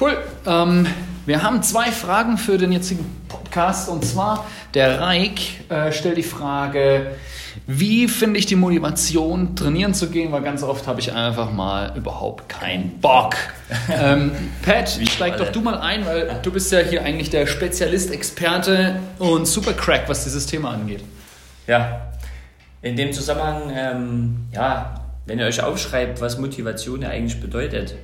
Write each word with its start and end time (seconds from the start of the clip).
Cool. 0.00 0.16
Ähm, 0.46 0.86
wir 1.24 1.42
haben 1.42 1.62
zwei 1.62 1.92
Fragen 1.92 2.36
für 2.36 2.58
den 2.58 2.72
jetzigen 2.72 3.04
Podcast. 3.28 3.88
Und 3.88 4.04
zwar, 4.04 4.44
der 4.74 5.00
Reik 5.00 5.40
äh, 5.70 5.92
stellt 5.92 6.16
die 6.16 6.24
Frage, 6.24 7.12
wie 7.68 8.08
finde 8.08 8.40
ich 8.40 8.46
die 8.46 8.56
Motivation, 8.56 9.54
trainieren 9.54 9.94
zu 9.94 10.10
gehen? 10.10 10.32
Weil 10.32 10.42
ganz 10.42 10.64
oft 10.64 10.88
habe 10.88 11.00
ich 11.00 11.12
einfach 11.12 11.52
mal 11.52 11.92
überhaupt 11.96 12.48
keinen 12.48 13.00
Bock. 13.00 13.36
ähm, 13.88 14.32
Pat, 14.62 14.88
steig 14.88 15.36
doch 15.36 15.50
du 15.50 15.60
mal 15.60 15.78
ein, 15.78 16.04
weil 16.04 16.40
du 16.42 16.50
bist 16.50 16.72
ja 16.72 16.80
hier 16.80 17.04
eigentlich 17.04 17.30
der 17.30 17.46
Spezialist, 17.46 18.12
Experte 18.12 18.96
und 19.20 19.46
Supercrack, 19.46 20.08
was 20.08 20.24
dieses 20.24 20.46
Thema 20.46 20.70
angeht. 20.70 21.04
Ja, 21.68 22.12
in 22.82 22.96
dem 22.96 23.12
Zusammenhang, 23.12 23.72
ähm, 23.74 24.36
ja, 24.52 25.00
wenn 25.26 25.38
ihr 25.38 25.46
euch 25.46 25.62
aufschreibt, 25.62 26.20
was 26.20 26.38
Motivation 26.38 27.00
ja 27.02 27.10
eigentlich 27.10 27.40
bedeutet, 27.40 27.94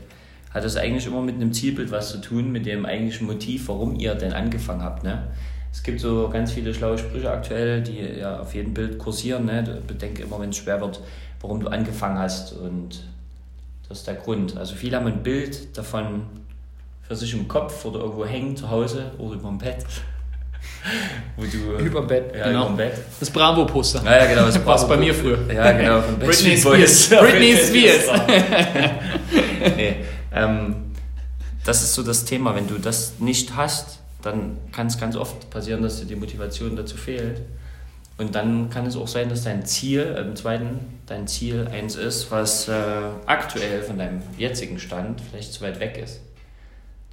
hat 0.51 0.65
das 0.65 0.77
eigentlich 0.77 1.07
immer 1.07 1.23
mit 1.23 1.37
einem 1.37 1.53
Zielbild 1.53 1.91
was 1.91 2.11
zu 2.11 2.19
tun, 2.19 2.51
mit 2.51 2.67
dem 2.67 2.85
eigentlichen 2.85 3.27
Motiv, 3.27 3.69
warum 3.69 3.99
ihr 3.99 4.15
denn 4.15 4.33
angefangen 4.33 4.83
habt. 4.83 5.05
Ne? 5.05 5.29
Es 5.73 5.83
gibt 5.83 6.01
so 6.01 6.29
ganz 6.29 6.53
viele 6.53 6.75
schlaue 6.75 6.99
Sprüche 6.99 7.31
aktuell, 7.31 7.83
die 7.83 8.01
ja 8.19 8.41
auf 8.41 8.55
jedem 8.55 8.75
Bild 8.75 8.99
kursieren. 8.99 9.47
Ne? 9.47 9.81
Bedenke 9.87 10.23
immer, 10.23 10.41
wenn 10.41 10.51
es 10.51 10.57
schwer 10.57 10.81
wird, 10.81 11.01
warum 11.41 11.61
du 11.61 11.69
angefangen 11.69 12.19
hast. 12.19 12.53
Und 12.53 13.05
das 13.89 13.99
ist 13.99 14.09
der 14.09 14.15
Grund. 14.15 14.57
Also 14.57 14.75
viele 14.75 14.97
haben 14.97 15.07
ein 15.07 15.23
Bild 15.23 15.77
davon 15.79 16.23
für 17.07 17.15
sich 17.15 17.33
im 17.33 17.47
Kopf 17.47 17.85
oder 17.85 18.01
irgendwo 18.01 18.27
hängen 18.27 18.57
zu 18.57 18.69
Hause 18.69 19.13
oder 19.19 19.35
über 19.35 19.49
dem 19.49 19.59
Bett. 19.59 19.85
Wo 21.37 21.45
du, 21.45 21.85
über 21.85 22.03
Bett, 22.03 22.35
ja, 22.37 22.49
genau. 22.49 22.67
Über 22.67 22.77
Bett. 22.77 22.95
Das 23.19 23.31
Bravo-Poster. 23.31 24.03
Ja, 24.05 24.19
ja, 24.19 24.27
genau. 24.27 24.47
Das 24.47 24.59
Bravo 24.65 24.89
bei 24.89 24.97
mir 24.97 25.15
früher. 25.15 25.39
Ja, 25.53 25.73
genau. 25.73 26.03
Von 26.03 26.19
Britney 26.19 26.57
Spears. 26.57 27.09
Britney 27.11 27.57
Spears. 27.67 28.07
nee, 29.77 29.97
ähm, 30.33 30.93
das 31.65 31.83
ist 31.83 31.95
so 31.95 32.03
das 32.03 32.25
Thema. 32.25 32.55
Wenn 32.55 32.67
du 32.67 32.79
das 32.79 33.19
nicht 33.19 33.57
hast, 33.57 34.01
dann 34.23 34.59
kann 34.73 34.87
es 34.87 34.99
ganz 34.99 35.17
oft 35.17 35.51
passieren, 35.51 35.83
dass 35.83 36.01
dir 36.01 36.07
die 36.07 36.17
Motivation 36.17 36.77
dazu 36.77 36.97
fehlt. 36.97 37.43
Und 38.19 38.35
dann 38.35 38.69
kann 38.69 38.85
es 38.85 38.97
auch 38.97 39.09
sein, 39.09 39.31
dass 39.31 39.45
dein 39.45 39.65
Ziel, 39.65 40.01
äh, 40.01 40.21
im 40.21 40.37
zweiten, 40.37 41.01
dein 41.07 41.27
Ziel 41.27 41.69
eins 41.69 41.97
ist, 41.97 42.31
was 42.31 42.69
äh, 42.69 42.73
aktuell 43.25 43.83
von 43.83 43.99
deinem 43.99 44.21
jetzigen 44.37 44.79
Stand 44.79 45.23
vielleicht 45.23 45.55
zu 45.55 45.63
weit 45.63 45.81
weg 45.81 45.99
ist. 46.03 46.21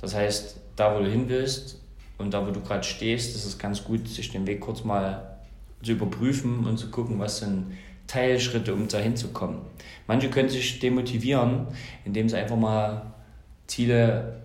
Das 0.02 0.14
heißt, 0.14 0.58
da 0.76 0.94
wo 0.94 1.00
du 1.00 1.10
hin 1.10 1.30
willst 1.30 1.80
und 2.18 2.34
da 2.34 2.46
wo 2.46 2.52
du 2.52 2.60
gerade 2.60 2.84
stehst, 2.84 3.36
ist 3.36 3.46
es 3.46 3.58
ganz 3.58 3.84
gut, 3.86 4.08
sich 4.08 4.32
den 4.32 4.46
Weg 4.48 4.60
kurz 4.60 4.84
mal 4.84 5.38
zu 5.82 5.94
überprüfen 5.94 6.66
und 6.66 6.78
zu 6.78 6.90
gucken, 6.90 7.20
was 7.20 7.38
sind 7.38 7.78
Teilschritte, 8.08 8.74
um 8.74 8.88
da 8.88 8.98
hinzukommen. 8.98 9.60
Manche 10.08 10.30
können 10.30 10.50
sich 10.50 10.80
demotivieren, 10.80 11.68
indem 12.06 12.30
sie 12.30 12.38
einfach 12.38 12.56
mal 12.56 13.14
Ziele 13.68 14.38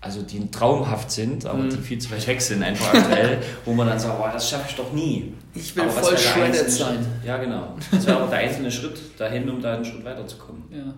also 0.00 0.22
die 0.22 0.48
traumhaft 0.50 1.10
sind, 1.10 1.44
aber 1.44 1.58
mhm. 1.58 1.70
die 1.70 1.76
viel 1.78 1.98
zu 1.98 2.10
weit 2.12 2.26
weg 2.26 2.40
sind, 2.40 2.62
einfach 2.62 2.94
aktuell, 2.94 3.38
wo 3.64 3.72
man 3.74 3.88
dann 3.88 3.98
sagt, 3.98 4.16
oh, 4.20 4.28
das 4.32 4.48
schaffe 4.48 4.66
ich 4.70 4.76
doch 4.76 4.92
nie. 4.92 5.34
Ich 5.54 5.74
will 5.74 5.84
aber 5.84 5.92
voll 5.92 6.16
shredded 6.16 6.70
sein. 6.70 7.04
Ja, 7.26 7.36
genau. 7.38 7.74
Das 7.90 8.06
wäre 8.06 8.18
aber 8.18 8.30
der 8.30 8.38
einzelne 8.38 8.70
Schritt 8.70 8.98
dahin, 9.18 9.48
um 9.50 9.60
da 9.60 9.74
einen 9.74 9.84
Schritt 9.84 10.04
weiterzukommen. 10.04 10.62
Ja. 10.70 10.94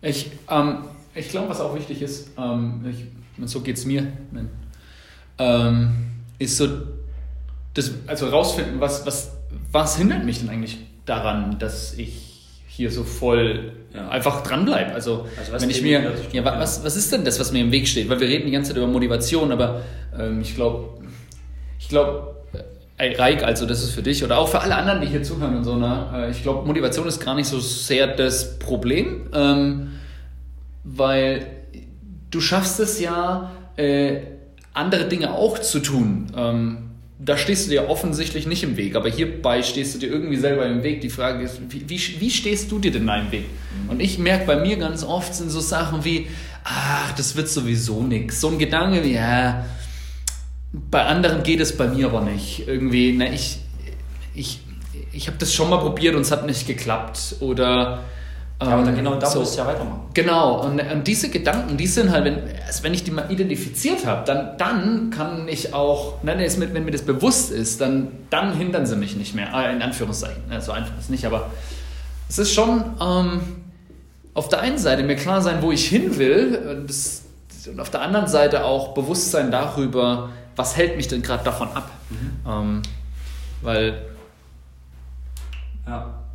Ich, 0.00 0.30
ähm, 0.48 0.84
ich 1.14 1.28
glaube, 1.28 1.50
was 1.50 1.60
auch 1.60 1.74
wichtig 1.74 2.00
ist, 2.00 2.30
ähm, 2.38 2.84
ich, 2.90 3.04
so 3.50 3.60
geht 3.60 3.76
es 3.76 3.84
mir, 3.84 4.06
ähm, 5.38 6.06
ist 6.38 6.56
so, 6.56 6.68
das, 7.74 7.90
also 8.06 8.28
rausfinden, 8.28 8.80
was, 8.80 9.04
was, 9.04 9.35
was 9.72 9.96
hindert 9.96 10.24
mich 10.24 10.40
denn 10.40 10.48
eigentlich 10.48 10.78
daran, 11.04 11.58
dass 11.58 11.94
ich 11.94 12.26
hier 12.68 12.90
so 12.90 13.04
voll 13.04 13.72
ja. 13.94 14.08
einfach 14.08 14.42
dranbleibe. 14.42 14.92
Also, 14.92 15.26
also 15.38 15.52
wenn 15.52 15.70
ich 15.70 15.80
mir, 15.80 16.12
ja, 16.32 16.44
was, 16.44 16.84
was 16.84 16.96
ist 16.96 17.10
denn 17.12 17.24
das, 17.24 17.40
was 17.40 17.52
mir 17.52 17.60
im 17.60 17.72
Weg 17.72 17.88
steht? 17.88 18.08
Weil 18.10 18.20
wir 18.20 18.28
reden 18.28 18.46
die 18.46 18.52
ganze 18.52 18.70
Zeit 18.70 18.76
über 18.76 18.86
Motivation, 18.86 19.50
aber 19.50 19.82
ähm, 20.18 20.42
ich 20.42 20.54
glaube, 20.54 21.00
ich 21.78 21.88
glaube, 21.88 22.36
äh, 22.98 23.16
Reik, 23.16 23.42
also 23.42 23.64
das 23.64 23.82
ist 23.82 23.92
für 23.92 24.02
dich 24.02 24.24
oder 24.24 24.38
auch 24.38 24.48
für 24.48 24.60
alle 24.60 24.74
anderen, 24.74 25.00
die 25.00 25.06
hier 25.06 25.22
zuhören 25.22 25.56
und 25.56 25.64
so, 25.64 25.76
ne? 25.76 26.06
Äh, 26.14 26.30
ich 26.30 26.42
glaube, 26.42 26.66
Motivation 26.66 27.06
ist 27.06 27.24
gar 27.24 27.34
nicht 27.34 27.48
so 27.48 27.60
sehr 27.60 28.08
das 28.08 28.58
Problem, 28.58 29.30
ähm, 29.32 29.92
weil 30.84 31.46
du 32.30 32.40
schaffst 32.40 32.80
es 32.80 33.00
ja, 33.00 33.52
äh, 33.76 34.18
andere 34.74 35.08
Dinge 35.08 35.32
auch 35.32 35.58
zu 35.58 35.80
tun. 35.80 36.26
Ähm, 36.36 36.85
da 37.18 37.36
stehst 37.36 37.66
du 37.66 37.70
dir 37.70 37.88
offensichtlich 37.88 38.46
nicht 38.46 38.62
im 38.62 38.76
Weg, 38.76 38.94
aber 38.94 39.08
hierbei 39.08 39.62
stehst 39.62 39.94
du 39.94 39.98
dir 39.98 40.10
irgendwie 40.10 40.36
selber 40.36 40.66
im 40.66 40.82
Weg. 40.82 41.00
Die 41.00 41.08
Frage 41.08 41.44
ist, 41.44 41.60
wie, 41.70 41.88
wie, 41.88 42.00
wie 42.20 42.30
stehst 42.30 42.70
du 42.70 42.78
dir 42.78 42.90
denn 42.90 43.06
da 43.06 43.18
im 43.18 43.32
Weg? 43.32 43.44
Mhm. 43.84 43.90
Und 43.90 44.00
ich 44.00 44.18
merke 44.18 44.46
bei 44.46 44.56
mir 44.56 44.76
ganz 44.76 45.02
oft 45.02 45.34
sind 45.34 45.50
so 45.50 45.60
Sachen 45.60 46.04
wie, 46.04 46.26
ach, 46.64 47.12
das 47.12 47.34
wird 47.34 47.48
sowieso 47.48 48.02
nichts. 48.02 48.40
So 48.40 48.48
ein 48.48 48.58
Gedanke 48.58 49.02
wie, 49.02 49.14
ja, 49.14 49.64
bei 50.72 51.04
anderen 51.04 51.42
geht 51.42 51.60
es 51.60 51.76
bei 51.76 51.88
mir 51.88 52.06
aber 52.06 52.20
nicht. 52.20 52.68
Irgendwie, 52.68 53.14
na, 53.16 53.32
ich, 53.32 53.60
ich, 54.34 54.60
ich 55.12 55.26
habe 55.26 55.38
das 55.38 55.54
schon 55.54 55.70
mal 55.70 55.78
probiert 55.78 56.14
und 56.16 56.20
es 56.22 56.30
hat 56.30 56.44
nicht 56.44 56.66
geklappt. 56.66 57.36
Oder 57.40 58.02
ja, 58.60 58.68
aber 58.68 58.82
dann 58.82 58.90
ähm, 58.90 58.96
genau 58.96 59.16
da 59.16 59.26
so, 59.26 59.40
musst 59.40 59.54
du 59.54 59.60
ja 59.60 59.66
weitermachen. 59.66 60.00
Genau, 60.14 60.64
und, 60.64 60.80
und, 60.80 61.06
diese 61.06 61.28
Gedanken, 61.28 61.76
die 61.76 61.86
sind 61.86 62.10
halt, 62.10 62.24
wenn, 62.24 62.38
also 62.66 62.82
wenn 62.84 62.94
ich 62.94 63.04
die 63.04 63.10
mal 63.10 63.30
identifiziert 63.30 64.06
habe, 64.06 64.24
dann, 64.24 64.56
dann 64.56 65.10
kann 65.10 65.46
ich 65.46 65.74
auch, 65.74 66.22
ne, 66.22 66.38
wenn 66.38 66.84
mir 66.84 66.90
das 66.90 67.02
bewusst 67.02 67.50
ist, 67.50 67.82
dann, 67.82 68.08
dann 68.30 68.54
hindern 68.56 68.86
sie 68.86 68.96
mich 68.96 69.14
nicht 69.14 69.34
mehr, 69.34 69.52
äh, 69.52 69.74
in 69.74 69.82
Anführungszeichen. 69.82 70.42
Ja, 70.50 70.62
so 70.62 70.72
einfach 70.72 70.96
ist 70.96 71.04
es 71.04 71.10
nicht, 71.10 71.26
aber 71.26 71.50
es 72.30 72.38
ist 72.38 72.54
schon 72.54 72.82
ähm, 72.98 73.40
auf 74.32 74.48
der 74.48 74.60
einen 74.60 74.78
Seite 74.78 75.02
mir 75.02 75.16
klar 75.16 75.42
sein, 75.42 75.58
wo 75.60 75.70
ich 75.70 75.86
hin 75.86 76.16
will, 76.16 76.84
das, 76.86 77.24
und 77.70 77.78
auf 77.78 77.90
der 77.90 78.00
anderen 78.00 78.26
Seite 78.26 78.64
auch 78.64 78.94
Bewusstsein 78.94 79.50
darüber, 79.50 80.30
was 80.54 80.78
hält 80.78 80.96
mich 80.96 81.08
denn 81.08 81.20
gerade 81.20 81.44
davon 81.44 81.68
ab. 81.74 81.90
Mhm. 82.08 82.50
Ähm, 82.50 82.82
weil, 83.60 84.02
ja 85.86 86.25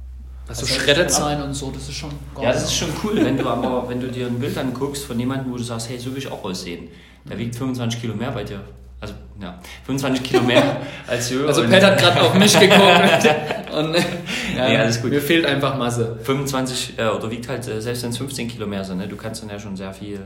also, 0.52 0.66
also 0.66 0.82
shredded 0.82 1.10
sein 1.10 1.42
und 1.42 1.54
so, 1.54 1.72
das 1.72 1.88
ist 1.88 1.96
schon 1.96 2.10
geil. 2.36 2.44
Ja, 2.44 2.52
das 2.52 2.64
ist 2.64 2.76
schon 2.76 2.90
cool, 3.04 3.24
wenn 3.24 3.38
du 3.38 3.48
aber, 3.48 3.88
wenn 3.88 4.02
du 4.02 4.08
dir 4.08 4.28
ein 4.28 4.40
Bild 4.40 4.58
anguckst 4.58 5.06
von 5.06 5.18
jemandem, 5.18 5.52
wo 5.52 5.58
du 5.58 5.64
sagst, 5.64 5.90
hey, 5.90 5.98
so 5.98 6.12
will 6.12 6.18
ich 6.18 6.30
auch 6.30 6.44
aussehen. 6.44 6.90
Der 7.30 7.38
wiegt 7.38 7.56
25 7.56 8.02
Kilo 8.02 8.16
mehr 8.16 8.32
bei 8.32 8.44
dir. 8.44 8.60
Also, 9.00 9.14
ja, 9.42 9.60
25 9.86 10.24
Kilo 10.24 10.44
mehr 10.44 10.82
als 11.08 11.30
du. 11.30 11.48
Also, 11.48 11.64
Pat 11.64 11.84
hat 11.84 11.98
gerade 11.98 12.22
auf 12.22 12.34
mich 12.34 12.60
geguckt. 12.60 12.82
und, 13.74 13.96
ja, 14.56 14.68
nee, 14.68 14.78
alles 14.78 15.02
gut. 15.02 15.12
Mir 15.12 15.22
fehlt 15.22 15.46
einfach 15.46 15.78
Masse. 15.78 16.20
25, 16.22 17.00
äh, 17.00 17.08
oder 17.08 17.32
wiegt 17.32 17.48
halt, 17.48 17.68
äh, 17.68 17.82
selbst 17.82 18.04
wenn 18.04 18.10
es 18.10 18.18
15 18.18 18.50
Kilo 18.50 18.68
mehr 18.68 18.84
sind, 18.84 18.98
ne, 18.98 19.08
du 19.08 19.16
kannst 19.16 19.42
dann 19.42 19.50
ja 19.50 19.60
schon 19.60 19.78
sehr 19.78 19.94
viel 19.94 20.20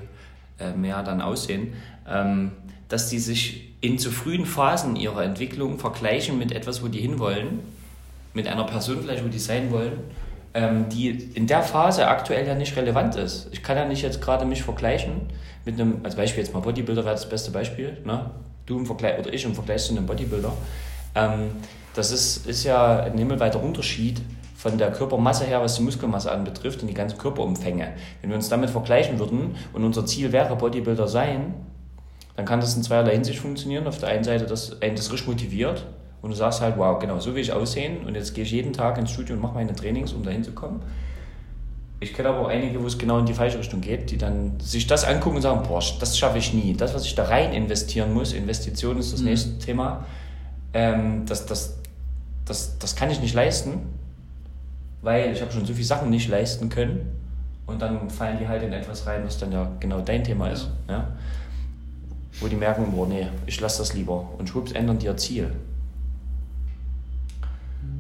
äh, 0.60 0.72
mehr 0.72 1.04
dann 1.04 1.22
aussehen. 1.22 1.74
Ähm, 2.10 2.52
dass 2.88 3.10
die 3.10 3.20
sich 3.20 3.74
in 3.82 4.00
zu 4.00 4.10
frühen 4.10 4.46
Phasen 4.46 4.96
ihrer 4.96 5.24
Entwicklung 5.24 5.78
vergleichen 5.78 6.38
mit 6.40 6.52
etwas, 6.52 6.84
wo 6.84 6.88
die 6.88 7.00
hinwollen 7.00 7.60
mit 8.36 8.48
einer 8.48 8.66
Person 8.66 9.00
vielleicht, 9.02 9.24
wo 9.24 9.30
die 9.30 9.40
sein 9.40 9.72
wollen, 9.72 9.94
ähm, 10.54 10.88
die 10.90 11.10
in 11.10 11.48
der 11.48 11.64
Phase 11.64 12.08
aktuell 12.08 12.46
ja 12.46 12.54
nicht 12.54 12.76
relevant 12.78 13.16
ist. 13.16 13.48
Ich 13.52 13.64
kann 13.64 13.78
ja 13.78 13.86
nicht 13.86 14.04
jetzt 14.04 14.22
gerade 14.22 14.46
mich 14.46 14.62
vergleichen 14.62 15.22
mit 15.66 15.80
einem, 15.80 16.02
als 16.04 16.16
Beispiel 16.16 16.44
jetzt 16.44 16.54
mal 16.54 16.60
Bodybuilder 16.60 17.04
wäre 17.04 17.16
das 17.16 17.28
beste 17.28 17.50
Beispiel, 17.50 17.98
ne? 18.06 18.30
du 18.66 18.78
im 18.78 18.86
Vergleich 18.86 19.18
oder 19.18 19.34
ich 19.34 19.44
im 19.46 19.56
Vergleich 19.56 19.84
zu 19.84 19.92
einem 19.92 20.06
Bodybuilder. 20.06 20.54
Ähm, 21.16 21.52
das 21.96 22.12
ist, 22.12 22.46
ist 22.46 22.64
ja 22.64 23.04
ein 23.04 23.18
himmelweiter 23.18 23.62
Unterschied 23.62 24.22
von 24.56 24.78
der 24.78 24.92
Körpermasse 24.92 25.46
her, 25.46 25.62
was 25.62 25.76
die 25.76 25.84
Muskelmasse 25.84 26.32
anbetrifft 26.32 26.82
und 26.82 26.88
die 26.88 26.94
ganzen 26.94 27.18
Körperumfänge. 27.18 27.94
Wenn 28.22 28.30
wir 28.30 28.36
uns 28.36 28.50
damit 28.50 28.70
vergleichen 28.70 29.20
würden 29.20 29.56
und 29.74 29.84
unser 29.84 30.06
Ziel 30.06 30.32
wäre 30.32 30.56
Bodybuilder 30.56 31.08
sein, 31.08 31.54
dann 32.36 32.46
kann 32.46 32.60
das 32.60 32.76
in 32.76 32.84
zweierlei 32.84 33.14
Hinsicht 33.14 33.40
funktionieren. 33.40 33.88
Auf 33.88 34.00
der 34.00 34.10
einen 34.10 34.24
Seite, 34.24 34.46
dass 34.46 34.82
einen 34.82 34.96
das 34.96 35.12
richtig 35.12 35.28
motiviert, 35.28 35.86
und 36.26 36.32
du 36.32 36.36
sagst 36.36 36.60
halt, 36.60 36.76
wow, 36.76 36.98
genau, 36.98 37.20
so 37.20 37.36
will 37.36 37.42
ich 37.42 37.54
aussehen 37.54 38.04
und 38.08 38.16
jetzt 38.16 38.34
gehe 38.34 38.44
ich 38.44 38.52
jeden 38.52 38.74
Tag 38.74 38.98
ins 38.98 39.12
Studio 39.12 39.36
und 39.36 39.44
mache 39.44 39.54
meine 39.54 39.76
Trainings, 39.76 40.12
um 40.12 40.24
dahin 40.24 40.44
zu 40.44 40.54
kommen. 40.54 40.82
Ich 42.00 42.16
kenne 42.16 42.30
aber 42.30 42.40
auch 42.40 42.48
einige, 42.48 42.82
wo 42.82 42.88
es 42.88 42.98
genau 42.98 43.20
in 43.20 43.28
die 43.28 43.36
falsche 43.36 43.60
Richtung 43.60 43.80
geht, 43.80 44.10
die 44.10 44.18
dann 44.18 44.60
sich 44.60 44.88
das 44.88 45.06
angucken 45.06 45.36
und 45.36 45.44
sagen, 45.44 45.62
boah, 45.68 45.84
das 46.00 46.18
schaffe 46.18 46.40
ich 46.40 46.52
nie. 46.52 46.74
Das, 46.74 46.96
was 46.96 47.06
ich 47.06 47.14
da 47.14 47.26
rein 47.26 47.54
investieren 47.54 48.12
muss, 48.12 48.34
Investition 48.34 48.98
ist 48.98 49.14
das 49.14 49.20
mhm. 49.20 49.28
nächste 49.28 49.60
Thema, 49.60 50.04
ähm, 50.74 51.28
das, 51.28 51.46
das, 51.46 51.78
das, 52.44 52.80
das 52.80 52.96
kann 52.96 53.12
ich 53.12 53.22
nicht 53.22 53.36
leisten, 53.36 53.82
weil 55.04 55.32
ich 55.32 55.42
habe 55.42 55.52
schon 55.52 55.64
so 55.64 55.74
viele 55.74 55.86
Sachen 55.86 56.10
nicht 56.10 56.28
leisten 56.28 56.70
können 56.70 57.06
und 57.68 57.84
dann 57.84 58.10
fallen 58.10 58.40
die 58.40 58.48
halt 58.48 58.64
in 58.64 58.74
etwas 58.74 59.06
rein, 59.06 59.22
was 59.24 59.38
dann 59.38 59.52
ja 59.52 59.70
genau 59.80 60.02
dein 60.02 60.24
Thema 60.24 60.50
ist. 60.50 60.72
Ja? 60.90 61.08
Wo 62.40 62.48
die 62.48 62.56
merken, 62.56 62.92
boah, 62.92 63.06
nee, 63.06 63.28
ich 63.46 63.62
lasse 63.62 63.78
das 63.78 63.94
lieber 63.94 64.28
und 64.40 64.50
schwupps 64.50 64.72
ändern 64.72 64.98
die 64.98 65.06
ihr 65.06 65.18
Ziel. 65.18 65.52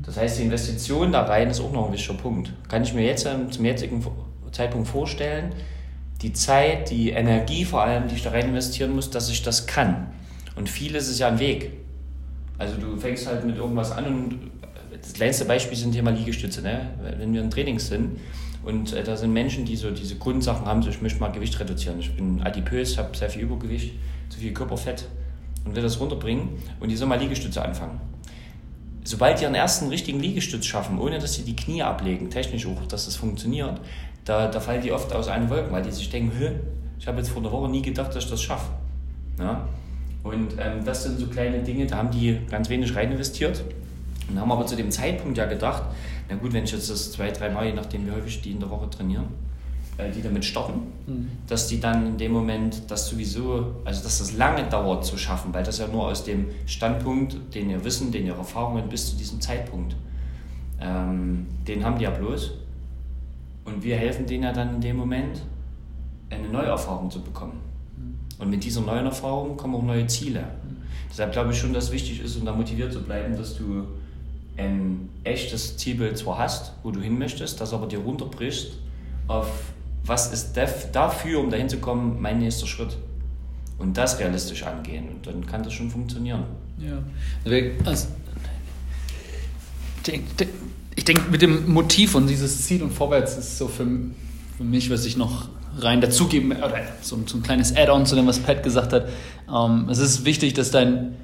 Das 0.05 0.17
heißt, 0.17 0.39
die 0.39 0.43
Investition 0.43 1.11
da 1.11 1.23
rein 1.23 1.49
ist 1.49 1.59
auch 1.59 1.71
noch 1.71 1.87
ein 1.87 1.93
wichtiger 1.93 2.13
Punkt. 2.13 2.53
Kann 2.67 2.83
ich 2.83 2.93
mir 2.93 3.05
jetzt 3.05 3.25
ähm, 3.25 3.51
zum 3.51 3.65
jetzigen 3.65 4.05
Zeitpunkt 4.51 4.87
vorstellen, 4.87 5.53
die 6.21 6.31
Zeit, 6.33 6.89
die 6.91 7.09
Energie 7.09 7.65
vor 7.65 7.81
allem, 7.81 8.07
die 8.07 8.15
ich 8.15 8.23
da 8.23 8.31
rein 8.31 8.47
investieren 8.47 8.93
muss, 8.95 9.09
dass 9.09 9.29
ich 9.29 9.41
das 9.41 9.67
kann. 9.67 10.07
Und 10.55 10.69
vieles 10.69 11.09
ist 11.09 11.19
ja 11.19 11.27
ein 11.27 11.39
Weg. 11.39 11.71
Also 12.57 12.77
du 12.77 12.95
fängst 12.95 13.27
halt 13.27 13.45
mit 13.45 13.57
irgendwas 13.57 13.91
an 13.91 14.05
und 14.05 14.39
das 15.01 15.13
kleinste 15.13 15.45
Beispiel 15.45 15.77
sind 15.77 15.91
Thema 15.91 16.11
Liegestütze. 16.11 16.61
Ne? 16.61 16.89
Wenn 17.17 17.33
wir 17.33 17.41
im 17.41 17.51
Training 17.51 17.79
sind 17.79 18.17
Und 18.63 18.93
äh, 18.93 19.03
da 19.03 19.15
sind 19.15 19.33
Menschen, 19.33 19.65
die 19.65 19.75
so 19.75 19.91
diese 19.91 20.15
Grundsachen 20.15 20.65
haben, 20.65 20.81
so 20.81 20.89
ich 20.89 21.01
möchte 21.01 21.19
mal 21.19 21.31
Gewicht 21.31 21.59
reduzieren. 21.59 21.99
Ich 21.99 22.15
bin 22.15 22.41
adipös, 22.41 22.97
habe 22.97 23.15
sehr 23.15 23.29
viel 23.29 23.43
Übergewicht, 23.43 23.93
zu 24.29 24.39
viel 24.39 24.53
Körperfett 24.53 25.05
und 25.65 25.75
will 25.75 25.83
das 25.83 25.99
runterbringen. 25.99 26.49
Und 26.79 26.89
die 26.89 26.95
sollen 26.95 27.09
mal 27.09 27.19
Liegestütze 27.19 27.63
anfangen. 27.63 27.99
Sobald 29.05 29.39
die 29.39 29.43
ihren 29.43 29.53
ersten 29.53 29.87
richtigen 29.89 30.19
Liegestütz 30.19 30.65
schaffen, 30.65 30.99
ohne 30.99 31.19
dass 31.19 31.35
sie 31.35 31.43
die 31.43 31.55
Knie 31.55 31.83
ablegen, 31.83 32.31
technisch 32.31 32.65
auch, 32.65 32.87
dass 32.87 33.05
das 33.05 33.15
funktioniert, 33.15 33.79
da, 34.25 34.47
da 34.47 34.59
fallen 34.59 34.81
die 34.81 34.91
oft 34.91 35.13
aus 35.13 35.27
allen 35.27 35.47
Wolken, 35.51 35.71
weil 35.71 35.83
die 35.83 35.91
sich 35.91 36.09
denken, 36.09 36.31
ich 36.97 37.07
habe 37.07 37.19
jetzt 37.19 37.29
vor 37.29 37.41
einer 37.41 37.51
Woche 37.51 37.69
nie 37.69 37.83
gedacht, 37.83 38.15
dass 38.15 38.23
ich 38.23 38.29
das 38.31 38.41
schaffe. 38.41 38.71
Ja? 39.37 39.67
Und 40.23 40.53
ähm, 40.57 40.83
das 40.83 41.03
sind 41.03 41.19
so 41.19 41.27
kleine 41.27 41.59
Dinge, 41.59 41.85
da 41.85 41.97
haben 41.97 42.09
die 42.09 42.39
ganz 42.49 42.67
wenig 42.67 42.95
rein 42.95 43.11
investiert 43.11 43.63
und 44.27 44.39
haben 44.39 44.51
aber 44.51 44.65
zu 44.65 44.75
dem 44.75 44.89
Zeitpunkt 44.89 45.37
ja 45.37 45.45
gedacht, 45.45 45.83
na 46.27 46.35
gut, 46.35 46.51
wenn 46.53 46.63
ich 46.63 46.71
jetzt 46.71 46.89
das 46.89 47.11
zwei, 47.11 47.29
drei 47.29 47.49
Mal, 47.49 47.67
je 47.67 47.73
nachdem 47.73 48.07
wie 48.07 48.11
häufig 48.11 48.41
die 48.41 48.51
in 48.51 48.59
der 48.59 48.71
Woche 48.71 48.89
trainieren, 48.89 49.27
die 49.97 50.21
damit 50.21 50.43
starten, 50.43 50.81
mhm. 51.07 51.29
dass 51.47 51.67
die 51.67 51.79
dann 51.79 52.05
in 52.07 52.17
dem 52.17 52.31
Moment 52.31 52.83
das 52.89 53.07
sowieso, 53.07 53.75
also 53.85 54.03
dass 54.03 54.19
das 54.19 54.33
lange 54.33 54.63
dauert 54.67 55.05
zu 55.05 55.17
schaffen, 55.17 55.53
weil 55.53 55.63
das 55.63 55.77
ja 55.79 55.87
nur 55.87 56.07
aus 56.07 56.23
dem 56.23 56.47
Standpunkt, 56.65 57.37
den 57.53 57.69
ihr 57.69 57.83
Wissen, 57.83 58.11
den 58.11 58.25
ihr 58.25 58.35
Erfahrungen 58.35 58.89
bis 58.89 59.11
zu 59.11 59.15
diesem 59.15 59.39
Zeitpunkt, 59.39 59.95
ähm, 60.81 61.47
den 61.67 61.85
haben 61.85 61.97
die 61.97 62.03
ja 62.03 62.09
bloß. 62.09 62.51
Und 63.63 63.83
wir 63.83 63.95
helfen 63.95 64.25
denen 64.25 64.43
ja 64.43 64.51
dann 64.51 64.75
in 64.75 64.81
dem 64.81 64.97
Moment, 64.97 65.41
eine 66.29 66.49
neue 66.49 66.67
Erfahrung 66.67 67.09
zu 67.09 67.21
bekommen. 67.21 67.59
Mhm. 67.97 68.41
Und 68.41 68.49
mit 68.49 68.63
dieser 68.63 68.81
neuen 68.81 69.05
Erfahrung 69.05 69.55
kommen 69.55 69.75
auch 69.75 69.83
neue 69.83 70.05
Ziele. 70.07 70.41
Mhm. 70.41 70.77
Deshalb 71.09 71.31
glaube 71.31 71.51
ich 71.51 71.57
schon, 71.57 71.71
dass 71.71 71.85
es 71.85 71.91
wichtig 71.91 72.21
ist, 72.21 72.35
um 72.35 72.45
da 72.45 72.53
motiviert 72.53 72.91
zu 72.91 73.01
bleiben, 73.01 73.37
dass 73.37 73.55
du 73.55 73.85
ein 74.57 75.09
echtes 75.23 75.77
Zielbild 75.77 76.17
zwar 76.17 76.37
hast, 76.37 76.73
wo 76.83 76.91
du 76.91 76.99
hin 76.99 77.17
möchtest, 77.17 77.61
das 77.61 77.73
aber 77.73 77.87
dir 77.87 77.99
runterbrichst 77.99 78.73
auf 79.27 79.73
was 80.05 80.31
ist 80.31 80.53
dafür, 80.93 81.39
um 81.39 81.49
dahin 81.49 81.69
zu 81.69 81.77
kommen, 81.77 82.21
mein 82.21 82.39
nächster 82.39 82.67
Schritt. 82.67 82.97
Und 83.77 83.97
das 83.97 84.19
realistisch 84.19 84.63
angehen. 84.63 85.09
Und 85.09 85.27
dann 85.27 85.45
kann 85.45 85.63
das 85.63 85.73
schon 85.73 85.89
funktionieren. 85.89 86.43
Ja. 86.77 86.99
Also, 87.83 88.07
ich 90.95 91.03
denke, 91.03 91.29
mit 91.29 91.41
dem 91.41 91.71
Motiv 91.71 92.15
und 92.15 92.27
dieses 92.27 92.65
Ziel 92.65 92.83
und 92.83 92.91
Vorwärts 92.91 93.37
ist 93.37 93.57
so 93.57 93.67
für, 93.67 93.85
für 94.57 94.63
mich, 94.63 94.89
was 94.89 95.05
ich 95.05 95.17
noch 95.17 95.49
rein 95.77 95.99
dazugeben, 95.99 96.51
oder 96.53 96.81
so, 97.01 97.21
so 97.25 97.37
ein 97.37 97.43
kleines 97.43 97.75
Add-on 97.75 98.05
zu 98.05 98.15
dem, 98.15 98.27
was 98.27 98.39
Pat 98.39 98.63
gesagt 98.63 98.93
hat. 98.93 99.09
Ähm, 99.53 99.89
es 99.89 99.97
ist 99.97 100.23
wichtig, 100.23 100.53
dass 100.53 100.71
dein 100.71 101.15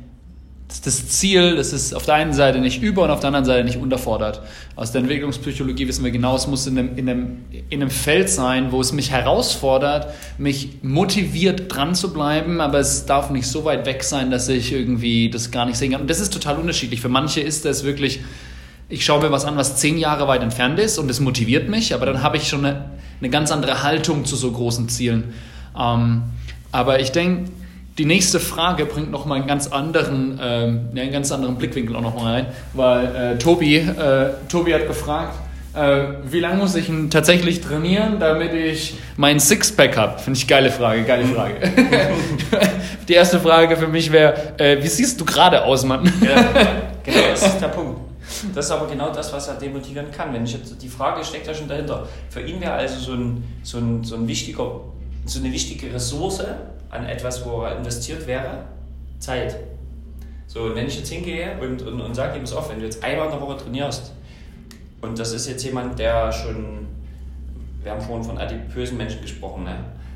das 0.80 1.10
Ziel, 1.10 1.58
das 1.58 1.74
ist 1.74 1.94
auf 1.94 2.06
der 2.06 2.16
einen 2.16 2.34
Seite 2.34 2.60
nicht 2.60 2.82
über 2.82 3.04
und 3.04 3.10
auf 3.10 3.20
der 3.20 3.28
anderen 3.28 3.46
Seite 3.46 3.66
nicht 3.66 3.78
unterfordert. 3.78 4.42
Aus 4.76 4.92
der 4.92 5.02
Entwicklungspsychologie 5.02 5.88
wissen 5.88 6.04
wir 6.04 6.12
genau, 6.12 6.36
es 6.36 6.48
muss 6.48 6.66
in 6.68 6.78
einem, 6.78 6.98
in 6.98 7.10
einem, 7.10 7.38
in 7.70 7.82
einem 7.82 7.90
Feld 7.90 8.30
sein, 8.30 8.72
wo 8.72 8.80
es 8.80 8.94
mich 8.94 9.12
herausfordert, 9.12 10.14
mich 10.38 10.78
motiviert 10.82 11.76
dran 11.76 11.94
zu 11.94 12.14
bleiben, 12.14 12.62
aber 12.62 12.80
es 12.80 13.06
darf 13.06 13.32
nicht 13.32 13.48
so 13.48 13.66
weit 13.66 13.86
weg 13.86 14.04
sein, 14.04 14.32
dass 14.32 14.48
ich 14.48 14.72
irgendwie 14.72 15.30
das 15.30 15.52
gar 15.52 15.66
nicht 15.66 15.78
sehen 15.78 15.92
kann. 15.92 16.02
Und 16.02 16.10
das 16.10 16.20
ist 16.20 16.32
total 16.32 16.58
unterschiedlich. 16.58 17.02
Für 17.02 17.10
manche 17.10 17.42
ist 17.42 17.66
das 17.66 17.84
wirklich, 17.84 18.22
ich 18.88 19.04
schaue 19.04 19.22
mir 19.22 19.32
was 19.32 19.46
an, 19.46 19.58
was 19.58 19.78
zehn 19.78 19.98
Jahre 19.98 20.28
weit 20.28 20.42
entfernt 20.42 20.80
ist 20.80 20.98
und 20.98 21.12
es 21.12 21.20
motiviert 21.20 21.70
mich, 21.70 21.94
aber 21.94 22.06
dann 22.06 22.24
habe 22.24 22.38
ich 22.38 22.48
schon 22.48 22.66
eine, 22.66 22.92
eine 23.20 23.30
ganz 23.30 23.52
andere 23.52 23.84
Haltung 23.84 24.26
zu 24.26 24.36
so 24.36 24.52
großen 24.52 24.88
Zielen. 24.90 25.34
Ähm, 25.78 26.24
aber 26.72 27.00
ich 27.02 27.12
denke, 27.12 27.52
die 28.02 28.08
nächste 28.08 28.40
Frage 28.40 28.88
bringt 28.88 29.12
noch 29.12 29.28
mal 29.28 29.36
einen 29.36 29.46
ganz 29.46 29.68
anderen, 29.68 30.40
ähm, 30.42 30.90
einen 30.96 31.12
ganz 31.12 31.32
anderen 31.32 31.58
Blickwinkel 31.58 31.96
auch 31.96 32.02
noch 32.02 32.16
mal 32.16 32.34
rein, 32.34 32.48
weil 32.74 33.16
äh, 33.16 33.38
Tobi, 33.38 33.76
äh, 33.76 34.32
Tobi 34.50 34.74
hat 34.74 34.88
gefragt, 34.88 35.36
äh, 35.76 36.06
wie 36.26 36.40
lange 36.40 36.58
muss 36.58 36.74
ich 36.74 36.90
tatsächlich 37.12 37.62
trainieren, 37.62 38.20
damit 38.20 38.56
ich 38.56 38.96
mein 39.18 39.40
Sixpack 39.40 39.98
habe? 39.98 40.18
Finde 40.18 40.40
ich 40.40 40.48
geile 40.48 40.72
Frage, 40.72 41.04
geile 41.04 41.26
Frage. 41.26 41.54
die 43.08 43.14
erste 43.14 43.40
Frage 43.40 43.78
für 43.78 43.88
mich 43.88 44.12
wäre, 44.12 44.58
äh, 44.58 44.82
wie 44.82 44.88
siehst 44.88 45.22
du 45.22 45.26
gerade 45.26 45.64
aus, 45.64 45.86
Mann? 45.86 46.12
ja, 46.22 46.42
genau, 47.04 47.18
das 47.30 47.44
ist 47.46 47.60
der 47.60 47.68
Punkt. 47.68 48.00
Das 48.56 48.66
ist 48.66 48.72
aber 48.72 48.88
genau 48.88 49.14
das, 49.14 49.32
was 49.32 49.48
er 49.48 49.60
demotivieren 49.60 50.10
kann. 50.10 50.34
Wenn 50.34 50.44
ich 50.44 50.54
jetzt, 50.54 50.82
die 50.82 50.90
Frage 50.90 51.24
steckt 51.24 51.46
ja 51.46 51.54
schon 51.54 51.68
dahinter. 51.68 52.08
Für 52.32 52.42
ihn 52.42 52.60
wäre 52.62 52.74
also 52.74 52.98
so 52.98 53.14
ein, 53.14 53.44
so 53.62 53.78
ein, 53.78 54.04
so 54.04 54.16
ein 54.16 54.28
wichtiger, 54.28 54.82
so 55.26 55.40
eine 55.40 55.54
wichtige 55.54 55.94
Ressource, 55.94 56.42
an 56.92 57.06
etwas, 57.06 57.44
wo 57.46 57.64
er 57.64 57.78
investiert 57.78 58.28
wäre, 58.28 58.66
Zeit. 59.20 59.56
So, 60.48 60.64
und 60.64 60.76
wenn 60.76 60.88
ich 60.88 60.98
jetzt 60.98 61.10
hingehe 61.10 61.58
und, 61.60 61.82
und, 61.82 62.02
und 62.02 62.14
sage 62.14 62.38
ihm 62.38 62.44
es 62.44 62.54
oft, 62.54 62.70
wenn 62.70 62.80
du 62.80 62.86
jetzt 62.86 63.04
einmal 63.04 63.28
in 63.28 63.32
der 63.32 63.42
Woche 63.42 63.58
trainierst, 63.58 64.12
und 65.02 65.18
das 65.18 65.34
ist 65.34 65.48
jetzt 65.48 65.64
jemand, 65.64 65.98
der 65.98 66.32
schon, 66.32 66.88
wir 67.82 67.92
haben 67.92 68.02
vorhin 68.02 68.24
von 68.24 68.38
adipösen 68.38 68.98
Menschen 68.98 69.22
gesprochen, 69.22 69.64
ne? 69.64 69.76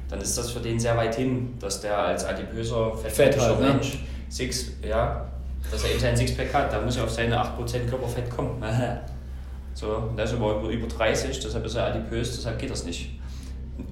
dann 0.10 0.22
ist 0.22 0.38
das 0.38 0.52
für 0.52 0.60
den 0.60 0.80
sehr 0.80 0.96
weit 0.98 1.16
hin, 1.16 1.56
dass 1.60 1.82
der 1.82 1.98
als 1.98 2.26
adipöser, 2.26 2.96
fettfettiger 2.96 3.48
halt, 3.48 3.60
ne? 3.62 3.68
Mensch? 3.70 4.00
Six, 4.30 4.74
ja, 4.88 5.26
dass 5.72 5.84
er 5.84 5.92
eben 5.92 6.00
sein 6.00 6.16
Sixpack 6.16 6.54
hat, 6.54 6.74
da 6.74 6.82
muss 6.82 6.98
er 6.98 7.06
auf 7.06 7.10
seine 7.10 7.42
8% 7.42 7.90
Körperfett 7.90 8.30
kommen. 8.30 8.62
so, 9.74 10.12
der 10.16 10.26
ist 10.26 10.34
aber 10.34 10.60
über, 10.60 10.70
über 10.70 10.88
30, 10.88 11.40
deshalb 11.40 11.66
ist 11.66 11.76
er 11.76 11.86
adipös, 11.86 12.36
deshalb 12.36 12.60
geht 12.60 12.70
das 12.70 12.84
nicht. 12.84 13.20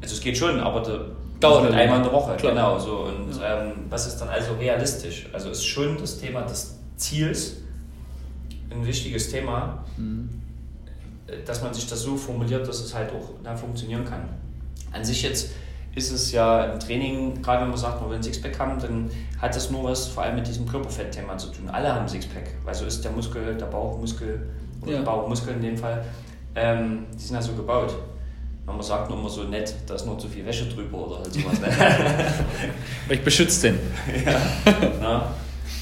Also 0.02 0.16
es 0.16 0.22
geht 0.22 0.38
schon, 0.38 0.60
aber 0.60 0.82
der, 0.82 1.06
Dauert 1.44 1.64
halt 1.64 1.74
einmal 1.74 1.98
in 1.98 2.04
der 2.04 2.14
Woche, 2.14 2.36
Klar. 2.36 2.54
genau. 2.54 2.80
So. 2.80 3.00
Und 3.00 3.40
ja. 3.40 3.64
ähm, 3.64 3.72
was 3.90 4.08
ist 4.08 4.18
dann 4.18 4.30
also 4.30 4.54
realistisch? 4.54 5.28
Also 5.34 5.50
ist 5.50 5.66
schon 5.66 5.98
das 5.98 6.20
Thema 6.20 6.42
des 6.42 6.78
Ziels 6.98 7.58
ein 8.72 8.86
wichtiges 8.86 9.30
Thema, 9.30 9.84
mhm. 9.98 10.30
dass 11.46 11.62
man 11.62 11.74
sich 11.74 11.88
das 11.88 12.02
so 12.02 12.16
formuliert, 12.16 12.68
dass 12.68 12.80
es 12.80 12.94
halt 12.94 13.12
auch 13.12 13.32
da 13.44 13.56
funktionieren 13.56 14.06
kann. 14.06 14.30
An 14.92 15.04
sich 15.04 15.24
jetzt 15.24 15.52
ist 15.96 16.12
es 16.12 16.32
ja 16.32 16.66
im 16.66 16.80
Training, 16.80 17.42
gerade 17.42 17.62
wenn 17.62 17.70
man 17.70 17.78
sagt, 17.78 18.02
man 18.02 18.10
will 18.10 18.18
ein 18.18 18.24
Sixpack 18.24 18.58
haben, 18.60 18.80
dann 18.80 19.12
hat 19.40 19.56
das 19.56 19.70
nur 19.70 19.84
was 19.84 20.08
vor 20.08 20.24
allem 20.24 20.36
mit 20.36 20.48
diesem 20.48 20.68
Körperfett-Thema 20.68 21.38
zu 21.38 21.50
tun. 21.50 21.70
Alle 21.70 21.94
haben 21.94 22.08
Sixpack, 22.08 22.50
weil 22.64 22.74
so 22.74 22.86
ist 22.86 23.04
der 23.04 23.12
Muskel, 23.12 23.56
der 23.56 23.66
Bauchmuskel 23.68 24.48
oder 24.82 24.92
ja. 24.92 24.98
der 25.00 25.06
Bauchmuskel 25.06 25.54
in 25.54 25.62
dem 25.62 25.78
Fall, 25.78 26.04
ähm, 26.56 27.06
die 27.14 27.24
sind 27.24 27.36
ja 27.36 27.42
so 27.42 27.54
gebaut. 27.54 27.94
Man 28.66 28.82
sagt 28.82 29.10
nur 29.10 29.20
immer 29.20 29.30
so 29.30 29.44
nett, 29.44 29.76
da 29.86 29.96
ist 29.96 30.06
noch 30.06 30.18
zu 30.18 30.28
viel 30.28 30.46
Wäsche 30.46 30.66
drüber 30.66 31.08
oder 31.08 31.18
halt 31.18 31.34
sowas. 31.34 31.60
Ne? 31.60 31.68
ich 33.10 33.22
beschütze 33.22 33.72
den. 33.72 33.80
ja. 35.02 35.34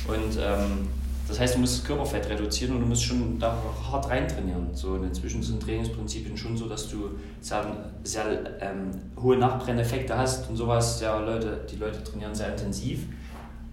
Und 0.08 0.38
ähm, 0.40 0.88
das 1.28 1.40
heißt, 1.40 1.56
du 1.56 1.60
musst 1.60 1.80
das 1.80 1.86
Körperfett 1.86 2.28
reduzieren 2.28 2.76
und 2.76 2.82
du 2.82 2.88
musst 2.88 3.04
schon 3.04 3.40
da 3.40 3.56
hart 3.90 4.10
reintrainieren. 4.10 4.68
So, 4.74 4.90
und 4.90 5.04
inzwischen 5.04 5.42
sind 5.44 5.62
Trainingsprinzipien 5.62 6.36
schon 6.36 6.58
so, 6.58 6.68
dass 6.68 6.90
du 6.90 7.12
sehr, 7.40 7.66
sehr 8.04 8.26
ähm, 8.60 8.92
hohe 9.22 9.38
Nachbrenneffekte 9.38 10.18
hast 10.18 10.50
und 10.50 10.58
sowas. 10.58 11.00
Ja, 11.02 11.20
Leute, 11.20 11.66
die 11.72 11.78
Leute 11.78 12.04
trainieren 12.04 12.36
sehr 12.36 12.50
intensiv. 12.50 13.06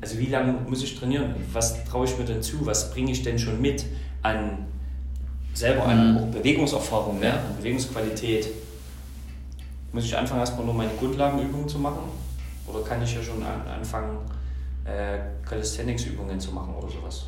Also 0.01 0.19
wie 0.19 0.27
lange 0.27 0.53
muss 0.69 0.85
ich 0.85 0.97
trainieren? 0.97 1.35
Was 1.53 1.85
traue 1.85 2.05
ich 2.05 2.17
mir 2.17 2.25
denn 2.25 2.43
zu? 2.43 2.65
Was 2.65 2.93
bringe 2.93 3.11
ich 3.11 3.23
denn 3.23 3.39
schon 3.39 3.61
mit 3.61 3.85
an 4.23 4.67
selber 5.55 5.87
an 5.87 6.29
mhm. 6.29 6.31
Bewegungserfahrung, 6.31 7.19
ne? 7.19 7.33
an 7.33 7.57
Bewegungsqualität? 7.59 8.51
Muss 9.93 10.05
ich 10.05 10.17
anfangen, 10.17 10.41
erstmal 10.41 10.65
nur 10.65 10.75
meine 10.75 10.91
Grundlagenübungen 10.99 11.69
zu 11.69 11.79
machen? 11.79 12.01
Oder 12.67 12.83
kann 12.83 13.03
ich 13.03 13.15
ja 13.15 13.23
schon 13.23 13.43
an, 13.43 13.67
anfangen, 13.67 14.19
äh, 14.85 15.19
Calisthenics-Übungen 15.49 16.39
zu 16.39 16.53
machen 16.53 16.75
oder 16.75 16.91
sowas? 16.91 17.27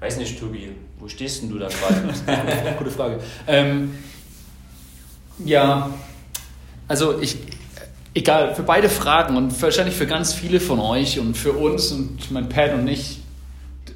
Weiß 0.00 0.16
nicht, 0.16 0.38
Tobi, 0.38 0.70
wo 0.98 1.08
stehst 1.08 1.42
denn 1.42 1.50
du 1.50 1.58
da 1.58 1.68
gerade? 1.68 2.74
Gute 2.78 2.90
Frage. 2.90 3.20
Ähm, 3.46 3.94
ja, 5.44 5.90
also 6.88 7.20
ich, 7.20 7.36
egal, 8.14 8.54
für 8.54 8.62
beide 8.62 8.88
Fragen 8.88 9.36
und 9.36 9.60
wahrscheinlich 9.60 9.94
für 9.94 10.06
ganz 10.06 10.32
viele 10.32 10.58
von 10.58 10.80
euch 10.80 11.18
und 11.18 11.36
für 11.36 11.52
uns 11.52 11.92
und 11.92 12.30
mein 12.30 12.48
Pad 12.48 12.72
und 12.74 12.88
ich, 12.88 13.19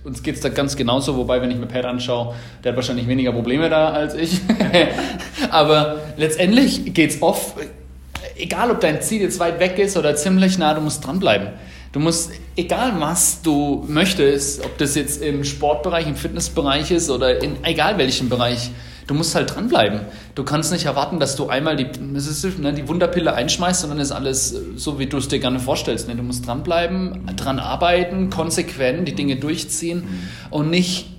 uns 0.04 0.22
geht 0.22 0.34
es 0.34 0.40
da 0.42 0.50
ganz 0.50 0.76
genauso, 0.76 1.16
wobei, 1.16 1.40
wenn 1.40 1.50
ich 1.50 1.56
mir 1.56 1.66
Pat 1.66 1.86
anschaue, 1.86 2.34
der 2.62 2.72
hat 2.72 2.76
wahrscheinlich 2.76 3.08
weniger 3.08 3.32
Probleme 3.32 3.70
da 3.70 3.90
als 3.90 4.14
ich. 4.14 4.40
Aber 5.50 6.00
letztendlich 6.16 6.92
geht 6.92 7.10
es 7.10 7.22
oft, 7.22 7.56
egal 8.36 8.70
ob 8.70 8.80
dein 8.80 9.00
Ziel 9.00 9.22
jetzt 9.22 9.40
weit 9.40 9.58
weg 9.60 9.78
ist 9.78 9.96
oder 9.96 10.14
ziemlich 10.14 10.58
nah, 10.58 10.74
du 10.74 10.82
musst 10.82 11.04
dranbleiben. 11.04 11.48
Du 11.92 12.00
musst, 12.00 12.32
egal 12.56 12.92
was 12.98 13.40
du 13.40 13.84
möchtest, 13.88 14.64
ob 14.64 14.76
das 14.78 14.94
jetzt 14.94 15.22
im 15.22 15.44
Sportbereich, 15.44 16.06
im 16.06 16.16
Fitnessbereich 16.16 16.90
ist 16.90 17.08
oder 17.08 17.42
in 17.42 17.64
egal 17.64 17.96
welchem 17.98 18.28
Bereich, 18.28 18.70
du 19.06 19.14
musst 19.14 19.34
halt 19.34 19.54
dranbleiben. 19.54 20.00
Du 20.34 20.44
kannst 20.44 20.72
nicht 20.72 20.86
erwarten, 20.86 21.20
dass 21.20 21.36
du 21.36 21.48
einmal 21.48 21.76
die, 21.76 21.86
ne, 22.00 22.72
die 22.72 22.88
Wunderpille 22.88 23.34
einschmeißt 23.34 23.84
und 23.84 23.90
dann 23.90 24.00
ist 24.00 24.12
alles 24.12 24.54
so, 24.76 24.98
wie 24.98 25.06
du 25.06 25.18
es 25.18 25.28
dir 25.28 25.38
gerne 25.38 25.60
vorstellst. 25.60 26.08
Ne? 26.08 26.16
Du 26.16 26.22
musst 26.22 26.46
dranbleiben, 26.46 27.26
dran 27.36 27.58
arbeiten, 27.58 28.30
konsequent 28.30 29.06
die 29.08 29.14
Dinge 29.14 29.36
durchziehen 29.36 29.98
mhm. 29.98 30.28
und 30.50 30.70
nicht 30.70 31.13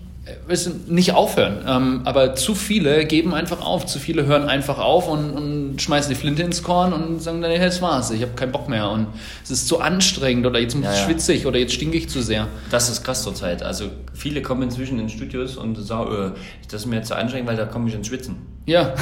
nicht 0.87 1.13
aufhören. 1.13 1.63
Ähm, 1.67 2.01
aber 2.03 2.35
zu 2.35 2.55
viele 2.55 3.05
geben 3.05 3.33
einfach 3.33 3.61
auf. 3.61 3.85
Zu 3.85 3.99
viele 3.99 4.25
hören 4.25 4.49
einfach 4.49 4.79
auf 4.79 5.07
und, 5.07 5.31
und 5.31 5.81
schmeißen 5.81 6.09
die 6.09 6.15
Flinte 6.15 6.41
ins 6.41 6.63
Korn 6.63 6.93
und 6.93 7.21
sagen 7.21 7.41
dann, 7.41 7.51
hey, 7.51 7.59
das 7.59 7.81
war's, 7.81 8.09
ich 8.11 8.21
habe 8.21 8.31
keinen 8.33 8.51
Bock 8.51 8.67
mehr. 8.67 8.89
Und 8.89 9.07
es 9.43 9.51
ist 9.51 9.67
zu 9.67 9.81
anstrengend 9.81 10.45
oder 10.47 10.59
jetzt 10.59 10.75
ja, 10.75 10.81
ja. 10.81 10.93
schwitzig 10.93 11.45
oder 11.45 11.59
jetzt 11.59 11.73
stinke 11.73 11.97
ich 11.97 12.09
zu 12.09 12.21
sehr. 12.21 12.47
Das 12.71 12.89
ist 12.89 13.03
krass 13.03 13.23
zurzeit. 13.23 13.61
Also 13.61 13.85
viele 14.13 14.41
kommen 14.41 14.63
inzwischen 14.63 14.99
in 14.99 15.09
Studios 15.09 15.57
und 15.57 15.75
sagen, 15.75 16.33
äh, 16.33 16.39
das 16.71 16.81
ist 16.81 16.87
mir 16.87 16.97
jetzt 16.97 17.09
zu 17.09 17.15
anstrengend, 17.15 17.47
weil 17.47 17.57
da 17.57 17.65
komme 17.65 17.87
ich 17.89 17.95
ins 17.95 18.07
Schwitzen. 18.07 18.37
Ja, 18.65 18.81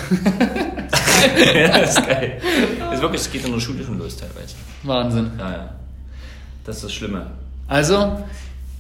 ja, 1.56 1.80
das 1.80 1.98
ist 1.98 2.06
geil. 2.06 2.42
Das 2.80 2.96
ist 2.96 3.02
wirklich, 3.02 3.22
es 3.22 3.32
geht 3.32 3.46
in 3.46 3.54
der 3.54 3.60
Schule 3.62 3.84
schon 3.86 3.98
los 3.98 4.18
teilweise. 4.18 4.56
Wahnsinn. 4.84 5.32
Ja, 5.40 5.52
ja. 5.52 5.70
Das 6.66 6.78
ist 6.78 6.84
das 6.84 6.94
Schlimme. 6.94 7.28
Also, 7.68 8.20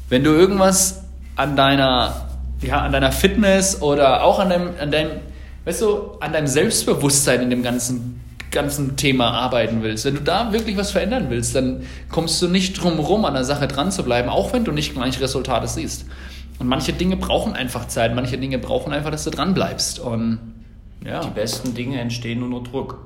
wenn 0.09 0.25
du 0.25 0.31
irgendwas 0.31 1.03
an 1.35 1.55
deiner, 1.55 2.29
ja, 2.63 2.81
an 2.81 2.91
deiner 2.91 3.11
Fitness 3.11 3.81
oder 3.81 4.23
auch 4.23 4.39
an 4.39 4.49
deinem, 4.49 4.69
an 4.79 4.91
deinem, 4.91 5.11
weißt 5.65 5.81
du, 5.81 6.11
an 6.19 6.33
deinem 6.33 6.47
Selbstbewusstsein 6.47 7.41
in 7.41 7.49
dem 7.49 7.63
ganzen, 7.63 8.21
ganzen 8.51 8.95
Thema 8.97 9.31
arbeiten 9.31 9.81
willst, 9.81 10.05
wenn 10.05 10.15
du 10.15 10.21
da 10.21 10.53
wirklich 10.53 10.77
was 10.77 10.91
verändern 10.91 11.27
willst, 11.29 11.55
dann 11.55 11.83
kommst 12.09 12.41
du 12.41 12.47
nicht 12.47 12.73
drum 12.73 12.99
rum, 12.99 13.25
an 13.25 13.33
der 13.33 13.43
Sache 13.43 13.67
dran 13.67 13.91
zu 13.91 14.03
bleiben, 14.03 14.29
auch 14.29 14.53
wenn 14.53 14.63
du 14.63 14.71
nicht 14.71 14.93
gleich 14.93 15.19
Resultate 15.19 15.67
siehst. 15.67 16.05
Und 16.59 16.67
manche 16.67 16.93
Dinge 16.93 17.17
brauchen 17.17 17.53
einfach 17.53 17.87
Zeit, 17.87 18.15
manche 18.15 18.37
Dinge 18.37 18.59
brauchen 18.59 18.93
einfach, 18.93 19.09
dass 19.09 19.23
du 19.23 19.31
dran 19.31 19.53
bleibst. 19.53 19.99
Und 19.99 20.39
ja. 21.03 21.19
Die 21.21 21.31
besten 21.31 21.73
Dinge 21.73 21.99
entstehen 21.99 22.43
unter 22.43 22.69
Druck. 22.69 23.05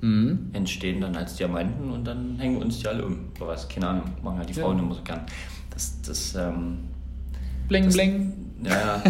Mhm. 0.00 0.50
Entstehen 0.52 1.00
dann 1.00 1.16
als 1.16 1.36
Diamanten 1.36 1.90
und 1.90 2.04
dann 2.04 2.36
hängen 2.38 2.62
uns 2.62 2.80
die 2.80 2.88
alle 2.88 3.04
um. 3.04 3.30
Oder 3.40 3.48
was? 3.48 3.68
Keine 3.68 3.88
Ahnung, 3.88 4.04
machen 4.22 4.38
halt 4.38 4.48
die 4.48 4.54
Ja. 4.54 4.64
Frauen 4.64 4.78
immer 4.78 4.94
so 4.94 5.02
gern. 5.02 5.22
Das, 5.70 6.00
das, 6.02 6.34
ähm, 6.34 6.78
Bling, 7.68 7.84
Das- 7.84 7.94
bling. 7.94 8.32
Ja, 8.64 9.02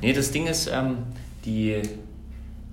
nee, 0.00 0.12
das 0.12 0.30
Ding 0.30 0.46
ist, 0.46 0.68
ähm, 0.72 0.96
die, 1.44 1.82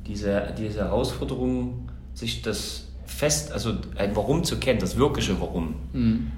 diese, 0.07 0.53
diese 0.57 0.79
Herausforderung, 0.79 1.89
sich 2.13 2.41
das 2.41 2.85
fest, 3.05 3.51
also 3.51 3.73
ein 3.97 4.15
Warum 4.15 4.43
zu 4.43 4.57
kennen, 4.57 4.79
das 4.79 4.97
wirkliche 4.97 5.39
Warum. 5.39 5.75
Ja, 5.93 5.93
da 5.93 5.99
Mhm. 5.99 6.31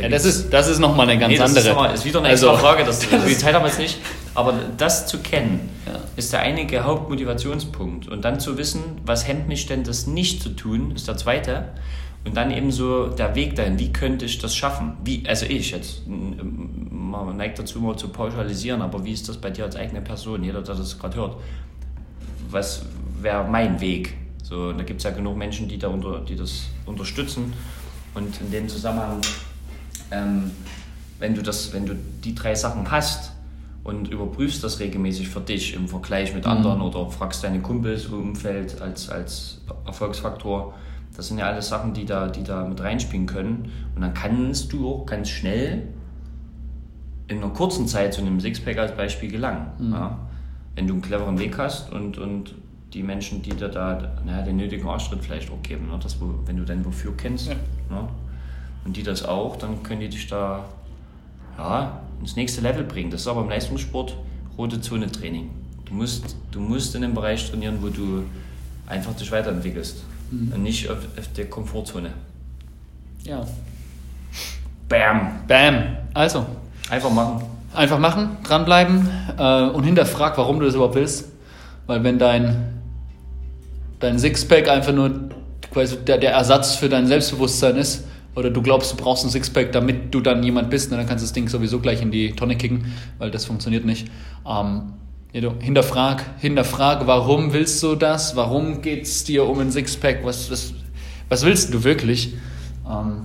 Ja, 0.00 0.08
das 0.08 0.24
ist, 0.24 0.50
das 0.52 0.68
ist 0.68 0.78
nochmal 0.78 1.08
eine 1.08 1.18
ganz 1.18 1.32
nee, 1.32 1.36
das 1.38 1.48
andere. 1.50 1.64
Ist, 1.64 1.70
nochmal, 1.74 1.94
ist 1.94 2.04
wieder 2.04 2.18
eine 2.20 2.28
Also- 2.28 2.48
extra 2.50 2.60
Frage, 2.66 2.84
das, 2.86 3.00
die 3.00 3.36
Zeit 3.38 3.54
haben 3.54 3.62
wir 3.62 3.68
jetzt 3.68 3.78
nicht. 3.78 3.98
Aber 4.34 4.54
das 4.78 5.06
zu 5.06 5.18
kennen, 5.18 5.68
Ja. 5.86 5.98
ist 6.16 6.32
der 6.32 6.40
einige 6.40 6.84
Hauptmotivationspunkt. 6.84 8.08
Und 8.08 8.24
dann 8.24 8.40
zu 8.40 8.56
wissen, 8.58 8.80
was 9.04 9.26
hemmt 9.26 9.48
mich 9.48 9.66
denn, 9.66 9.84
das 9.84 10.06
nicht 10.06 10.42
zu 10.42 10.50
tun, 10.50 10.92
ist 10.94 11.08
der 11.08 11.16
zweite. 11.16 11.64
Und 12.24 12.36
dann 12.36 12.50
eben 12.52 12.70
so 12.70 13.08
der 13.08 13.34
Weg 13.34 13.56
dahin, 13.56 13.78
wie 13.78 13.92
könnte 13.92 14.24
ich 14.26 14.38
das 14.38 14.54
schaffen? 14.54 14.92
Wie, 15.04 15.24
also 15.26 15.44
ich 15.44 15.72
jetzt, 15.72 16.02
man 17.12 17.36
neigt 17.36 17.58
dazu 17.58 17.78
immer 17.78 17.96
zu 17.96 18.08
pauschalisieren, 18.08 18.82
aber 18.82 19.04
wie 19.04 19.12
ist 19.12 19.28
das 19.28 19.36
bei 19.36 19.50
dir 19.50 19.64
als 19.64 19.76
eigene 19.76 20.00
Person, 20.00 20.42
jeder, 20.42 20.62
der 20.62 20.74
das 20.74 20.98
gerade 20.98 21.16
hört? 21.16 21.36
Was 22.50 22.84
wäre 23.20 23.44
mein 23.44 23.80
Weg? 23.80 24.14
So, 24.42 24.72
da 24.72 24.82
gibt 24.82 24.98
es 24.98 25.04
ja 25.04 25.10
genug 25.10 25.36
Menschen, 25.36 25.68
die, 25.68 25.78
da 25.78 25.88
unter, 25.88 26.20
die 26.20 26.36
das 26.36 26.68
unterstützen. 26.84 27.52
Und 28.14 28.40
in 28.40 28.50
dem 28.50 28.68
Zusammenhang, 28.68 29.20
ähm, 30.10 30.50
wenn, 31.18 31.34
du 31.34 31.42
das, 31.42 31.72
wenn 31.72 31.86
du 31.86 31.94
die 31.94 32.34
drei 32.34 32.54
Sachen 32.54 32.90
hast 32.90 33.32
und 33.84 34.08
überprüfst 34.08 34.62
das 34.62 34.80
regelmäßig 34.80 35.28
für 35.28 35.40
dich 35.40 35.74
im 35.74 35.88
Vergleich 35.88 36.34
mit 36.34 36.46
anderen 36.46 36.82
oder 36.82 37.10
fragst 37.10 37.42
deine 37.44 37.60
Kumpels 37.60 38.06
im 38.06 38.14
Umfeld 38.14 38.80
als, 38.82 39.08
als 39.08 39.60
Erfolgsfaktor, 39.86 40.74
das 41.16 41.28
sind 41.28 41.38
ja 41.38 41.46
alles 41.46 41.68
Sachen, 41.68 41.92
die 41.94 42.04
da, 42.04 42.28
die 42.28 42.42
da 42.42 42.64
mit 42.64 42.80
reinspielen 42.80 43.26
können. 43.26 43.70
Und 43.94 44.02
dann 44.02 44.14
kannst 44.14 44.72
du 44.72 44.88
auch 44.88 45.06
ganz 45.06 45.28
schnell 45.28 45.88
in 47.32 47.42
einer 47.42 47.52
kurzen 47.52 47.86
Zeit 47.88 48.14
zu 48.14 48.20
einem 48.20 48.40
Sixpack 48.40 48.78
als 48.78 48.96
Beispiel 48.96 49.30
gelangen. 49.30 49.66
Ja? 49.92 50.18
Wenn 50.74 50.86
du 50.86 50.94
einen 50.94 51.02
cleveren 51.02 51.38
Weg 51.38 51.58
hast 51.58 51.92
und, 51.92 52.18
und 52.18 52.54
die 52.94 53.02
Menschen, 53.02 53.42
die 53.42 53.50
dir 53.50 53.68
da 53.68 54.12
naja, 54.24 54.42
den 54.42 54.56
nötigen 54.56 54.86
Arschtritt 54.88 55.24
vielleicht 55.24 55.50
auch 55.50 55.62
geben, 55.62 55.88
ne? 55.88 55.98
das, 56.02 56.20
wo- 56.20 56.34
wenn 56.46 56.56
du 56.56 56.64
dein 56.64 56.84
Wofür 56.84 57.16
kennst 57.16 57.48
Ja. 57.48 57.54
ne? 57.90 58.08
und 58.84 58.96
die 58.96 59.02
das 59.02 59.24
auch, 59.24 59.56
dann 59.56 59.82
können 59.82 60.00
die 60.00 60.08
dich 60.08 60.26
da 60.26 60.64
ja, 61.58 62.00
ins 62.20 62.36
nächste 62.36 62.60
Level 62.60 62.84
bringen. 62.84 63.10
Das 63.10 63.22
ist 63.22 63.26
aber 63.28 63.42
im 63.42 63.48
Leistungssport 63.48 64.16
rote 64.58 64.80
Zone 64.80 65.10
Training. 65.10 65.50
Du 65.84 65.94
musst, 65.94 66.36
du 66.50 66.60
musst 66.60 66.94
in 66.94 67.04
einem 67.04 67.14
Bereich 67.14 67.50
trainieren, 67.50 67.78
wo 67.82 67.88
du 67.88 68.24
einfach 68.86 69.14
dich 69.14 69.30
weiterentwickelst 69.30 70.02
und 70.30 70.62
nicht 70.62 70.88
auf, 70.88 70.98
auf 71.18 71.28
der 71.36 71.48
Komfortzone. 71.50 72.10
Ja. 73.24 73.46
Bam! 74.88 75.40
Bam. 75.46 75.96
Also, 76.14 76.46
Einfach 76.92 77.10
machen. 77.10 77.42
einfach 77.72 77.98
machen, 77.98 78.36
dranbleiben 78.42 79.08
äh, 79.38 79.62
und 79.62 79.82
hinterfrag, 79.82 80.36
warum 80.36 80.60
du 80.60 80.66
das 80.66 80.74
überhaupt 80.74 80.94
willst. 80.94 81.24
Weil 81.86 82.04
wenn 82.04 82.18
dein, 82.18 82.82
dein 83.98 84.18
Sixpack 84.18 84.68
einfach 84.68 84.92
nur 84.92 85.30
quasi 85.72 85.96
der, 85.96 86.18
der 86.18 86.32
Ersatz 86.32 86.74
für 86.74 86.90
dein 86.90 87.06
Selbstbewusstsein 87.06 87.76
ist, 87.76 88.04
oder 88.34 88.50
du 88.50 88.60
glaubst, 88.60 88.92
du 88.92 88.96
brauchst 88.98 89.24
ein 89.24 89.30
Sixpack, 89.30 89.72
damit 89.72 90.12
du 90.12 90.20
dann 90.20 90.42
jemand 90.42 90.68
bist, 90.68 90.90
na, 90.90 90.98
dann 90.98 91.06
kannst 91.06 91.24
du 91.24 91.26
das 91.28 91.32
Ding 91.32 91.48
sowieso 91.48 91.80
gleich 91.80 92.02
in 92.02 92.10
die 92.10 92.32
Tonne 92.32 92.56
kicken, 92.56 92.92
weil 93.16 93.30
das 93.30 93.46
funktioniert 93.46 93.86
nicht. 93.86 94.08
Ähm, 94.46 94.92
hinterfrag, 95.32 96.22
hinterfrag, 96.40 97.06
warum 97.06 97.54
willst 97.54 97.82
du 97.82 97.94
das? 97.94 98.36
Warum 98.36 98.82
geht 98.82 99.04
es 99.04 99.24
dir 99.24 99.46
um 99.48 99.60
ein 99.60 99.70
Sixpack? 99.70 100.26
Was, 100.26 100.50
was, 100.50 100.74
was 101.30 101.42
willst 101.42 101.72
du 101.72 101.84
wirklich? 101.84 102.34
Ähm, 102.86 103.24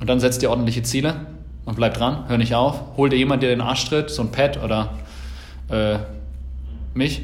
und 0.00 0.06
dann 0.06 0.20
setz 0.20 0.36
dir 0.36 0.50
ordentliche 0.50 0.82
Ziele 0.82 1.25
und 1.66 1.74
bleib 1.76 1.94
dran, 1.94 2.24
hör 2.28 2.38
nicht 2.38 2.54
auf. 2.54 2.80
Hol 2.96 3.10
dir 3.10 3.16
jemand, 3.16 3.42
der 3.42 3.50
den 3.50 3.60
Arsch 3.60 3.84
tritt, 3.84 4.08
so 4.08 4.22
ein 4.22 4.32
Pad 4.32 4.62
oder 4.62 4.94
äh, 5.68 5.98
mich 6.94 7.22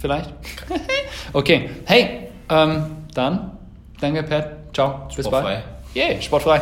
vielleicht. 0.00 0.30
okay, 1.32 1.70
hey, 1.84 2.28
ähm, 2.48 2.86
dann 3.14 3.52
danke 4.00 4.24
Pat, 4.24 4.74
ciao, 4.74 5.06
bis 5.14 5.26
Sportfrei. 5.26 5.54
bald. 5.54 5.64
Yeah, 5.94 6.20
sportfrei. 6.20 6.60